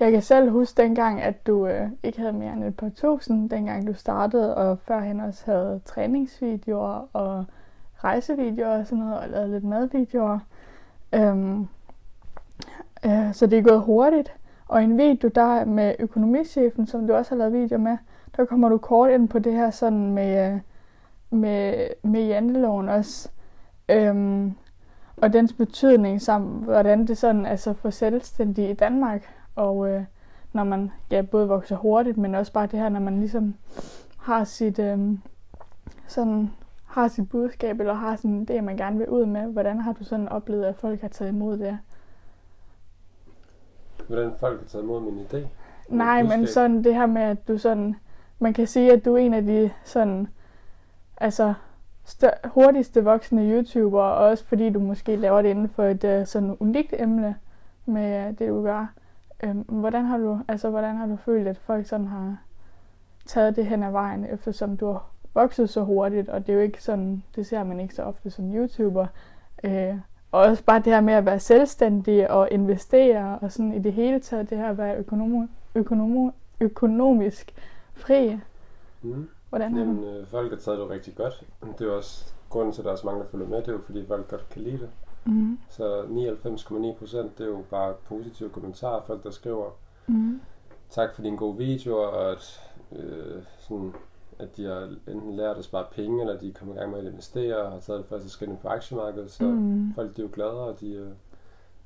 Jeg 0.00 0.12
kan 0.12 0.22
selv 0.22 0.50
huske 0.50 0.82
dengang, 0.82 1.22
at 1.22 1.46
du 1.46 1.66
øh, 1.66 1.88
ikke 2.02 2.18
havde 2.18 2.32
mere 2.32 2.52
end 2.52 2.64
et 2.64 2.76
par 2.76 2.88
tusind, 2.88 3.50
dengang 3.50 3.86
du 3.86 3.94
startede, 3.94 4.56
og 4.56 4.78
førhen 4.78 5.20
også 5.20 5.42
havde 5.46 5.80
træningsvideoer 5.84 7.08
og 7.12 7.44
rejsevideoer 8.04 8.78
og 8.78 8.86
sådan 8.86 9.04
noget, 9.04 9.18
og 9.18 9.28
lavede 9.28 9.50
lidt 9.50 9.64
madvideoer. 9.64 10.38
Øhm, 11.14 11.68
øh, 13.06 13.32
så 13.32 13.46
det 13.46 13.58
er 13.58 13.62
gået 13.62 13.80
hurtigt. 13.80 14.34
Og 14.68 14.84
en 14.84 14.98
video 14.98 15.28
der 15.28 15.64
med 15.64 15.94
økonomichefen, 15.98 16.86
som 16.86 17.06
du 17.06 17.14
også 17.14 17.30
har 17.30 17.36
lavet 17.36 17.52
video 17.52 17.78
med, 17.78 17.96
der 18.36 18.44
kommer 18.44 18.68
du 18.68 18.78
kort 18.78 19.10
ind 19.10 19.28
på 19.28 19.38
det 19.38 19.52
her 19.52 19.70
sådan 19.70 20.12
med, 20.12 20.52
øh, 20.52 20.60
med, 21.30 21.88
med 22.02 22.26
janteloven 22.26 22.88
også. 22.88 23.28
Øhm, 23.88 24.54
og 25.16 25.32
dens 25.32 25.52
betydning, 25.52 26.22
samt 26.22 26.64
hvordan 26.64 27.06
det 27.06 27.18
sådan 27.18 27.46
altså 27.46 27.72
for 27.72 27.90
selvstændige 27.90 28.70
i 28.70 28.74
Danmark, 28.74 29.28
og 29.58 29.90
øh, 29.90 30.04
når 30.52 30.64
man 30.64 30.90
ja, 31.10 31.22
både 31.22 31.48
vokser 31.48 31.76
hurtigt, 31.76 32.18
men 32.18 32.34
også 32.34 32.52
bare 32.52 32.66
det 32.66 32.78
her, 32.78 32.88
når 32.88 33.00
man 33.00 33.18
ligesom 33.18 33.54
har 34.18 34.44
sit, 34.44 34.78
øh, 34.78 34.98
sådan, 36.06 36.50
har 36.84 37.08
sit 37.08 37.28
budskab, 37.28 37.80
eller 37.80 37.94
har 37.94 38.16
sådan 38.16 38.44
det, 38.44 38.64
man 38.64 38.76
gerne 38.76 38.98
vil 38.98 39.08
ud 39.08 39.26
med. 39.26 39.42
Hvordan 39.42 39.80
har 39.80 39.92
du 39.92 40.04
sådan 40.04 40.28
oplevet, 40.28 40.64
at 40.64 40.76
folk 40.76 41.00
har 41.00 41.08
taget 41.08 41.32
imod 41.32 41.58
det? 41.58 41.78
Hvordan 44.06 44.32
folk 44.40 44.60
har 44.60 44.66
taget 44.66 44.84
imod 44.84 45.00
min 45.00 45.26
idé? 45.30 45.46
Nej, 45.88 46.22
men 46.22 46.46
sådan 46.46 46.84
det 46.84 46.94
her 46.94 47.06
med, 47.06 47.22
at 47.22 47.48
du 47.48 47.58
sådan, 47.58 47.96
man 48.38 48.52
kan 48.52 48.66
sige, 48.66 48.92
at 48.92 49.04
du 49.04 49.14
er 49.14 49.18
en 49.18 49.34
af 49.34 49.42
de 49.42 49.70
sådan, 49.84 50.28
altså 51.16 51.54
stør- 52.04 52.48
hurtigste 52.48 53.04
voksne 53.04 53.50
YouTuber, 53.50 54.02
og 54.02 54.26
også 54.26 54.44
fordi 54.44 54.70
du 54.70 54.80
måske 54.80 55.16
laver 55.16 55.42
det 55.42 55.48
inden 55.48 55.68
for 55.68 55.84
et 55.84 56.04
uh, 56.04 56.26
sådan 56.26 56.56
unikt 56.60 56.94
emne 56.98 57.36
med 57.86 58.26
uh, 58.26 58.38
det, 58.38 58.48
du 58.48 58.62
gør. 58.62 58.92
Øhm, 59.42 59.58
hvordan 59.60 60.04
har 60.04 60.18
du, 60.18 60.40
altså 60.48 60.70
hvordan 60.70 60.96
har 60.96 61.06
du 61.06 61.16
følt, 61.16 61.48
at 61.48 61.58
folk 61.58 61.86
sådan 61.86 62.06
har 62.06 62.36
taget 63.26 63.56
det 63.56 63.66
hen 63.66 63.82
ad 63.82 63.90
vejen, 63.90 64.24
eftersom 64.24 64.76
du 64.76 64.86
har 64.86 65.10
vokset 65.34 65.70
så 65.70 65.82
hurtigt, 65.84 66.28
og 66.28 66.46
det 66.46 66.52
er 66.52 66.56
jo 66.56 66.60
ikke 66.62 66.82
sådan, 66.82 67.22
det 67.36 67.46
ser 67.46 67.64
man 67.64 67.80
ikke 67.80 67.94
så 67.94 68.02
ofte 68.02 68.30
som 68.30 68.54
YouTuber. 68.54 69.06
Øh, 69.64 69.94
og 70.32 70.40
også 70.40 70.64
bare 70.64 70.78
det 70.78 70.92
her 70.92 71.00
med 71.00 71.14
at 71.14 71.26
være 71.26 71.40
selvstændig 71.40 72.30
og 72.30 72.48
investere, 72.50 73.38
og 73.38 73.52
sådan 73.52 73.72
i 73.72 73.78
det 73.78 73.92
hele 73.92 74.20
taget, 74.20 74.50
det 74.50 74.58
her 74.58 74.70
at 74.70 74.78
være 74.78 74.96
økonom, 74.96 75.50
økonom, 75.74 76.32
økonomisk 76.60 77.54
fri. 77.94 78.38
Mm. 79.02 79.28
Hvordan 79.48 79.72
har 79.72 79.80
Jamen, 79.80 79.96
du? 80.02 80.08
øh, 80.08 80.26
folk 80.26 80.50
har 80.50 80.58
taget 80.58 80.78
det 80.78 80.90
rigtig 80.90 81.14
godt. 81.14 81.44
Det 81.78 81.86
er 81.86 81.92
også 81.92 82.32
grunden 82.48 82.72
til, 82.72 82.80
at 82.80 82.84
der 82.84 82.92
er 82.92 82.96
så 82.96 83.06
mange, 83.06 83.20
der 83.20 83.26
følger 83.26 83.46
med. 83.48 83.58
Det 83.58 83.68
er 83.68 83.72
jo, 83.72 83.78
fordi 83.86 84.06
folk 84.06 84.28
godt 84.28 84.48
kan 84.50 84.62
lide 84.62 84.78
det. 84.78 84.90
Mm. 85.24 85.58
Så 85.68 86.02
99,9 86.02 86.98
procent, 86.98 87.38
det 87.38 87.44
er 87.44 87.50
jo 87.50 87.62
bare 87.70 87.94
positive 88.08 88.48
kommentarer. 88.50 89.02
Folk, 89.06 89.22
der 89.24 89.30
skriver, 89.30 89.70
Mm. 90.06 90.40
tak 90.90 91.14
for 91.14 91.22
din 91.22 91.36
gode 91.36 91.56
video, 91.56 91.96
og 91.96 92.30
at, 92.30 92.60
øh, 92.92 93.42
sådan, 93.58 93.92
at 94.38 94.56
de 94.56 94.64
har 94.64 94.88
enten 95.12 95.32
lært 95.36 95.56
at 95.56 95.64
spare 95.64 95.84
penge, 95.92 96.20
eller 96.20 96.38
de 96.38 96.48
er 96.48 96.52
kommet 96.52 96.74
i 96.74 96.78
gang 96.78 96.90
med 96.90 96.98
at 96.98 97.04
investere, 97.04 97.56
og 97.56 97.72
har 97.72 97.80
taget 97.80 97.98
det 98.00 98.08
første 98.08 98.30
skridt 98.30 98.60
på 98.62 98.68
aktiemarkedet. 98.68 99.30
Så 99.30 99.44
Mm. 99.44 99.92
folk 99.94 100.16
de 100.16 100.22
er 100.22 100.26
jo 100.26 100.30
glade, 100.32 100.64
og 100.64 100.80
de 100.80 100.92
øh, 100.92 101.08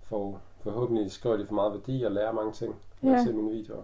får 0.03 0.41
forhåbentlig 0.63 1.11
skriver 1.13 1.37
de 1.37 1.47
for 1.47 1.55
meget 1.55 1.73
værdi 1.73 2.03
og 2.03 2.13
lærer 2.13 2.33
mange 2.33 2.53
ting 2.53 2.75
ved 3.03 3.11
Ja. 3.13 3.17
at 3.19 3.25
se 3.25 3.33
mine 3.33 3.51
videoer. 3.51 3.83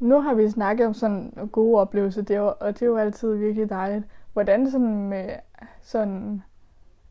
Nu 0.00 0.20
har 0.20 0.34
vi 0.34 0.50
snakket 0.50 0.86
om 0.86 0.94
sådan 0.94 1.48
gode 1.52 1.80
oplevelser, 1.80 2.22
det 2.22 2.36
er 2.36 2.40
og 2.40 2.74
det 2.74 2.82
er 2.82 2.86
jo 2.86 2.96
altid 2.96 3.34
virkelig 3.34 3.70
dejligt. 3.70 4.04
Hvordan 4.32 4.70
sådan 4.70 5.08
med 5.08 5.28
sådan... 5.82 6.42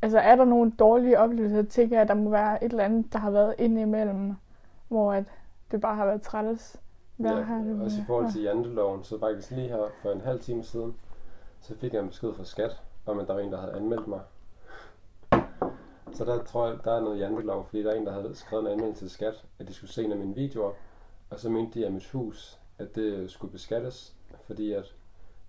Altså 0.01 0.19
er 0.19 0.35
der 0.35 0.45
nogle 0.45 0.71
dårlige 0.71 1.19
oplevelser? 1.19 1.57
Jeg 1.57 1.67
tænker, 1.67 2.01
at 2.01 2.07
der 2.07 2.13
må 2.13 2.29
være 2.29 2.63
et 2.63 2.69
eller 2.69 2.83
andet, 2.83 3.13
der 3.13 3.19
har 3.19 3.31
været 3.31 3.55
indimellem, 3.57 4.35
hvor 4.87 5.13
at 5.13 5.23
det 5.71 5.81
bare 5.81 5.95
har 5.95 6.05
været 6.05 6.21
træls. 6.21 6.79
Hvad 7.17 7.31
ja, 7.31 7.41
har 7.41 7.57
det 7.57 7.81
også 7.81 8.01
i 8.01 8.03
forhold 8.07 8.31
til 8.31 8.41
janteloven, 8.41 9.03
så 9.03 9.19
faktisk 9.19 9.51
lige 9.51 9.67
her 9.67 9.83
for 10.01 10.11
en 10.11 10.21
halv 10.21 10.39
time 10.39 10.63
siden, 10.63 10.95
så 11.61 11.75
fik 11.75 11.93
jeg 11.93 12.01
en 12.01 12.07
besked 12.07 12.33
fra 12.33 12.43
skat, 12.43 12.81
om 13.05 13.19
at 13.19 13.27
der 13.27 13.33
var 13.33 13.41
en, 13.41 13.51
der 13.51 13.59
havde 13.59 13.73
anmeldt 13.73 14.07
mig. 14.07 14.19
Så 16.13 16.25
der 16.25 16.43
tror 16.43 16.67
jeg, 16.67 16.77
der 16.83 16.95
er 16.95 17.01
noget 17.01 17.19
jantelov, 17.19 17.65
fordi 17.65 17.83
der 17.83 17.91
er 17.91 17.95
en, 17.95 18.05
der 18.05 18.13
havde 18.13 18.35
skrevet 18.35 18.65
en 18.65 18.71
anmeldelse 18.71 19.01
til 19.01 19.09
skat, 19.09 19.45
at 19.59 19.67
de 19.67 19.73
skulle 19.73 19.91
se 19.91 20.03
en 20.03 20.11
af 20.11 20.17
mine 20.17 20.35
videoer, 20.35 20.71
og 21.29 21.39
så 21.39 21.49
mente 21.49 21.79
de, 21.79 21.85
at 21.85 21.93
mit 21.93 22.09
hus, 22.11 22.59
at 22.79 22.95
det 22.95 23.31
skulle 23.31 23.51
beskattes, 23.51 24.15
fordi 24.45 24.73
at 24.73 24.95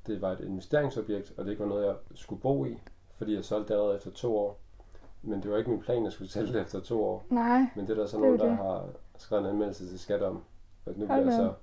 det 0.06 0.23
var 0.23 0.31
et 0.33 0.41
investeringsobjekt, 0.41 1.33
og 1.38 1.44
det 1.44 1.50
ikke 1.50 1.62
var 1.62 1.69
noget, 1.69 1.87
jeg 1.87 1.94
skulle 2.15 2.41
bo 2.41 2.65
i, 2.65 2.78
fordi 3.19 3.34
jeg 3.34 3.44
solgte 3.44 3.69
det 3.69 3.75
allerede 3.75 3.97
efter 3.97 4.10
to 4.10 4.38
år. 4.38 4.60
Men 5.22 5.43
det 5.43 5.50
var 5.50 5.59
ikke 5.59 5.71
min 5.71 5.81
plan, 5.81 5.99
at 5.99 6.04
jeg 6.04 6.12
skulle 6.12 6.31
sælge 6.31 6.53
det 6.53 6.60
efter 6.60 6.81
to 6.81 7.04
år. 7.04 7.25
Nej, 7.31 7.60
Men 7.77 7.87
det 7.87 7.91
er 7.91 7.94
der 7.94 8.06
så 8.06 8.16
er 8.16 8.21
nogen, 8.21 8.38
der 8.38 8.47
det. 8.47 8.56
har 8.56 8.84
skrevet 9.19 9.44
en 9.44 9.50
anmeldelse 9.50 9.88
til 9.88 9.99
skat 9.99 10.22
om. 10.22 10.43
Og 10.87 10.93
nu 10.97 11.06
bliver 11.06 11.21
jeg 11.22 11.32
så 11.32 11.49
op. 11.49 11.62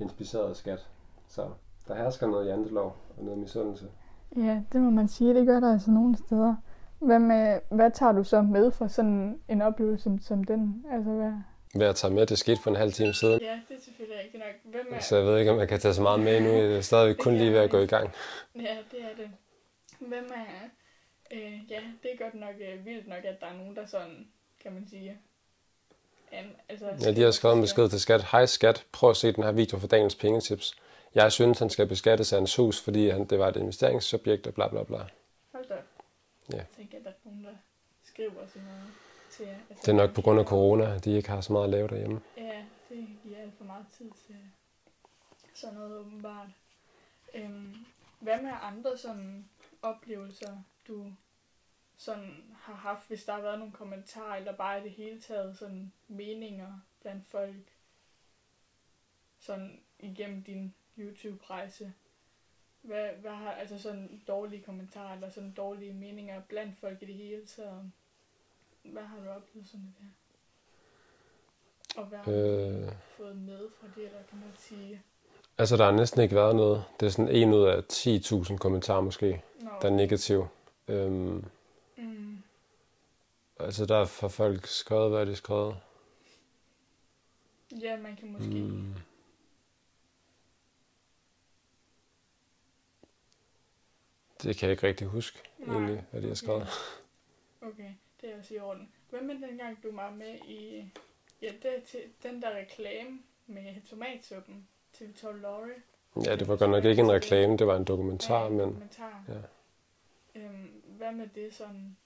inspiceret 0.00 0.48
af 0.50 0.56
skat. 0.56 0.86
Så 1.28 1.48
der 1.88 1.94
hersker 1.94 2.26
noget 2.26 2.46
jantelov 2.46 2.96
og 3.18 3.24
noget 3.24 3.38
misundelse. 3.38 3.86
ja, 4.36 4.62
det 4.72 4.80
må 4.80 4.90
man 4.90 5.08
sige. 5.08 5.34
Det 5.34 5.46
gør 5.46 5.60
der 5.60 5.72
altså 5.72 5.90
nogle 5.90 6.16
steder. 6.16 6.54
Hvad, 6.98 7.18
med, 7.18 7.60
hvad 7.70 7.90
tager 7.90 8.12
du 8.12 8.24
så 8.24 8.42
med 8.42 8.70
for 8.70 8.86
sådan 8.86 9.40
en 9.48 9.62
oplevelse 9.62 10.02
som, 10.04 10.18
som 10.18 10.44
den? 10.44 10.84
Altså, 10.92 11.10
hvad? 11.10 11.32
Hvad 11.74 11.86
jeg 11.86 11.94
tager 11.96 12.14
med, 12.14 12.26
det 12.26 12.38
skete 12.38 12.60
for 12.62 12.70
en 12.70 12.76
halv 12.76 12.92
time 12.92 13.12
siden. 13.12 13.40
Ja, 13.40 13.60
det 13.68 13.76
er 13.76 13.80
selvfølgelig 13.80 14.18
rigtigt 14.24 14.42
nok. 14.64 14.72
Hvem 14.88 15.00
Så 15.00 15.16
jeg 15.16 15.26
ved 15.26 15.38
ikke, 15.38 15.50
om 15.52 15.58
jeg 15.58 15.68
kan 15.68 15.78
tage 15.80 15.94
så 15.94 16.02
meget 16.02 16.20
med 16.20 16.40
nu. 16.40 16.48
Jeg 16.48 16.76
er 16.76 16.80
stadigvæk 16.80 17.16
kun 17.24 17.34
lige 17.34 17.52
ved 17.52 17.58
at 17.58 17.70
gå 17.70 17.78
i 17.78 17.86
gang. 17.86 18.10
Ja, 18.56 18.76
det 18.90 19.00
er 19.02 19.14
det. 19.16 19.30
Hvem 19.98 20.24
er... 20.34 20.68
Øh, 21.30 21.70
ja, 21.70 21.82
det 22.02 22.12
er 22.12 22.16
godt 22.24 22.34
nok 22.34 22.54
øh, 22.60 22.84
vildt 22.84 23.08
nok, 23.08 23.24
at 23.24 23.40
der 23.40 23.46
er 23.46 23.54
nogen, 23.56 23.76
der 23.76 23.86
sådan, 23.86 24.28
kan 24.62 24.72
man 24.72 24.86
sige... 24.88 25.18
An, 26.32 26.56
altså, 26.68 26.86
Ja, 27.04 27.12
de 27.12 27.22
har 27.22 27.30
skrevet 27.30 27.56
en 27.56 27.62
besked 27.62 27.88
til 27.88 28.00
skat. 28.00 28.24
Hej 28.24 28.46
skat, 28.46 28.86
prøv 28.92 29.10
at 29.10 29.16
se 29.16 29.32
den 29.32 29.44
her 29.44 29.52
video 29.52 29.78
for 29.78 29.86
dagens 29.86 30.14
pengetips. 30.14 30.74
Jeg 31.14 31.32
synes, 31.32 31.58
han 31.58 31.70
skal 31.70 31.86
beskattes 31.86 32.32
af 32.32 32.38
hans 32.38 32.56
hus, 32.56 32.80
fordi 32.80 33.08
han, 33.08 33.24
det 33.26 33.38
var 33.38 33.48
et 33.48 33.56
investeringsobjekt 33.56 34.46
og 34.46 34.54
bla 34.54 34.68
bla 34.68 34.82
bla. 34.82 34.98
Hold 35.52 35.68
da. 35.68 35.74
Ja. 36.52 36.56
Jeg 36.56 36.66
tænker, 36.76 36.98
at 36.98 37.04
der 37.04 37.10
er 37.10 37.14
nogen, 37.24 37.44
der 37.44 37.50
skriver 38.04 38.46
sådan 38.48 38.62
noget 38.62 38.90
til. 39.30 39.44
Altså, 39.44 39.82
Det 39.86 39.88
er 39.88 39.92
nok 39.96 40.14
på 40.14 40.22
grund 40.22 40.40
af 40.40 40.46
corona, 40.46 40.94
at 40.94 41.04
de 41.04 41.16
ikke 41.16 41.28
har 41.28 41.40
så 41.40 41.52
meget 41.52 41.64
at 41.64 41.70
lave 41.70 41.88
derhjemme. 41.88 42.20
Ja, 42.36 42.62
det 42.88 43.08
giver 43.22 43.38
alt 43.42 43.52
for 43.58 43.64
meget 43.64 43.86
tid 43.98 44.10
til 44.26 44.36
sådan 45.54 45.74
noget 45.74 45.92
åbenbart. 45.98 46.48
Øhm, 47.34 47.74
hvad 48.20 48.42
med 48.42 48.50
andre 48.62 48.98
sådan 48.98 49.48
oplevelser, 49.82 50.56
du 50.90 51.12
sådan 51.96 52.44
har 52.60 52.74
haft, 52.74 53.08
hvis 53.08 53.24
der 53.24 53.32
har 53.32 53.40
været 53.40 53.58
nogle 53.58 53.72
kommentarer, 53.74 54.36
eller 54.36 54.52
bare 54.56 54.80
i 54.80 54.82
det 54.82 54.90
hele 54.90 55.20
taget 55.20 55.58
sådan 55.58 55.92
meninger 56.08 56.80
blandt 57.02 57.26
folk, 57.26 57.76
sådan 59.38 59.80
igennem 59.98 60.42
din 60.42 60.74
YouTube-rejse? 60.98 61.92
Hvad, 62.82 63.08
hvad 63.12 63.30
har, 63.30 63.52
altså 63.52 63.78
sådan 63.78 64.22
dårlige 64.28 64.62
kommentarer, 64.62 65.14
eller 65.14 65.30
sådan 65.30 65.52
dårlige 65.52 65.92
meninger 65.92 66.42
blandt 66.48 66.78
folk 66.78 67.02
i 67.02 67.06
det 67.06 67.14
hele 67.14 67.46
taget? 67.46 67.92
Hvad 68.82 69.02
har 69.02 69.16
du 69.20 69.28
oplevet 69.30 69.68
sådan 69.68 69.86
det 69.86 69.94
der? 69.98 70.06
Og 72.00 72.06
hvad 72.06 72.18
har 72.18 72.24
du 72.24 72.30
Øh, 72.30 72.92
fået 73.16 73.36
med 73.36 73.68
fra 73.80 73.86
det, 73.96 74.06
eller 74.06 74.22
kan 74.30 74.38
man 74.38 74.50
sige? 74.58 75.02
altså, 75.58 75.76
der 75.76 75.84
har 75.84 75.92
næsten 75.92 76.20
ikke 76.22 76.34
været 76.34 76.56
noget. 76.56 76.84
Det 77.00 77.06
er 77.06 77.10
sådan 77.10 77.28
en 77.36 77.54
ud 77.54 77.64
af 77.64 77.82
10.000 77.92 78.56
kommentarer 78.56 79.00
måske, 79.00 79.42
Nå, 79.60 79.70
der 79.82 79.88
er 79.88 79.92
negativ. 79.92 80.46
Øhm, 80.88 81.44
mm, 81.96 82.42
altså, 83.60 83.86
der 83.86 83.98
har 83.98 84.28
folk 84.28 84.66
skrevet, 84.66 85.10
hvad 85.10 85.26
de 85.26 85.36
skrevet. 85.36 85.76
ja, 87.80 87.96
man 87.96 88.16
kan 88.16 88.32
måske... 88.32 88.48
Mm. 88.54 88.94
Det 94.42 94.56
kan 94.56 94.66
jeg 94.68 94.70
ikke 94.72 94.86
rigtig 94.86 95.06
huske, 95.06 95.38
Nej, 95.58 95.76
egentlig, 95.76 96.04
hvad 96.10 96.22
de 96.22 96.28
har 96.28 96.34
skrevet. 96.34 96.68
Okay, 97.62 97.90
det 98.20 98.30
er 98.32 98.38
også 98.38 98.54
i 98.54 98.58
orden. 98.58 98.92
Hvad 99.10 99.20
med 99.20 99.48
dengang, 99.48 99.82
du 99.82 99.96
var 99.96 100.10
med 100.10 100.34
i... 100.34 100.84
Ja, 101.42 101.52
det 101.62 101.76
er 101.76 101.80
til 101.86 102.00
den 102.22 102.42
der 102.42 102.56
reklame 102.56 103.18
med 103.46 103.86
tomatsuppen 103.90 104.68
til 104.92 105.06
Victor 105.08 105.32
Laurie. 105.32 105.82
Ja, 106.24 106.36
det 106.36 106.48
var 106.48 106.56
godt 106.56 106.70
nok 106.70 106.84
ikke 106.84 107.02
en 107.02 107.12
reklame, 107.12 107.56
det 107.56 107.66
var 107.66 107.76
en 107.76 107.84
dokumentar, 107.84 108.48
men 108.48 108.58
Dokumentar. 108.60 109.24
ja. 109.28 109.34
Hvad 111.10 111.18
med 111.18 111.28
det 111.34 111.54
sådan... 111.54 111.96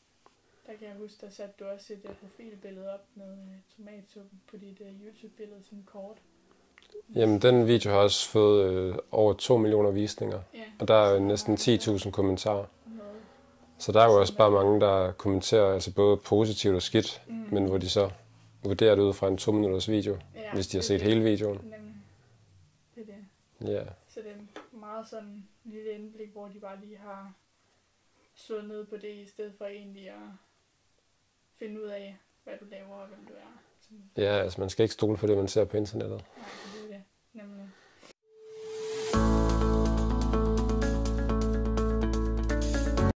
Der 0.67 0.73
kan 0.79 0.89
jeg 0.89 0.97
huske, 0.97 1.27
der 1.27 1.31
satte 1.33 1.55
du 1.61 1.65
også 1.65 1.93
et 1.93 2.01
uh, 2.05 2.17
profilbillede 2.17 2.95
op 2.95 3.01
med 3.15 3.33
uh, 3.33 3.77
tomatsuppen 3.77 4.41
på 4.51 4.57
dit 4.57 4.81
uh, 4.81 4.87
YouTube-billede 5.07 5.63
som 5.63 5.83
kort. 5.87 6.19
Jamen, 7.15 7.43
den 7.43 7.67
video 7.67 7.91
har 7.91 7.99
også 7.99 8.29
fået 8.29 8.71
øh, 8.73 8.95
over 9.11 9.33
2 9.35 9.57
millioner 9.57 9.91
visninger, 9.91 10.41
Ja, 10.55 10.65
og 10.79 10.89
der 10.89 10.95
er 10.95 11.15
jo 11.15 11.19
næsten 11.21 11.55
10.000 11.55 12.11
kommentarer. 12.11 12.67
noget. 12.87 13.13
Så 13.79 13.93
der 13.93 14.01
er 14.01 14.05
jo 14.13 14.21
også 14.21 14.37
bare 14.37 14.51
mange, 14.51 14.81
der 14.81 15.13
kommenterer 15.13 15.75
altså 15.75 15.95
både 15.95 16.17
positivt 16.17 16.75
og 16.77 16.83
skidt, 16.83 17.23
Mm. 17.29 17.35
men 17.53 17.67
hvor 17.67 17.79
de 17.79 17.89
så 17.89 18.11
vurderer 18.63 18.95
det 18.95 19.03
ud 19.03 19.13
fra 19.15 19.29
en 19.29 19.37
2 19.37 19.53
minutters 19.53 19.91
video, 19.91 20.19
ja, 20.35 20.55
hvis 20.55 20.67
de 20.67 20.77
har 20.77 20.83
set 20.83 21.01
det. 21.01 21.09
hele 21.09 21.23
videoen. 21.25 21.57
Nemlig. 21.63 21.95
Det 22.95 23.03
er 23.09 23.15
det. 23.67 23.73
Ja, 23.73 23.85
Så 24.09 24.21
det 24.21 24.31
er 24.31 24.77
meget 24.79 25.09
sådan 25.09 25.29
en 25.29 25.49
lille 25.65 25.91
indblik, 25.93 26.29
hvor 26.33 26.49
de 26.49 26.61
bare 26.61 26.81
lige 26.81 26.97
har 26.99 27.33
slået 28.35 28.69
ned 28.69 28.85
på 28.87 28.97
det, 28.97 29.15
i 29.15 29.27
stedet 29.27 29.55
for 29.59 29.65
egentlig 29.65 30.09
at 30.09 30.29
finde 31.59 31.83
ud 31.83 31.87
af, 31.87 32.19
hvad 32.45 32.55
du 32.61 32.65
laver 32.65 32.95
og 32.95 33.07
hvem 33.09 33.27
du 33.27 33.33
er. 33.33 33.61
Ja 34.23 34.43
altså 34.43 34.61
man 34.61 34.71
skal 34.71 34.83
ikke 34.83 34.93
stole 34.95 35.17
på 35.17 35.27
det, 35.27 35.37
man 35.37 35.49
ser 35.49 35.65
på 35.65 35.77
internettet. 35.77 36.25
nej, 36.37 36.47